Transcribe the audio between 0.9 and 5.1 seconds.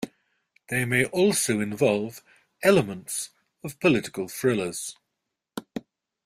also involve elements of political thrillers.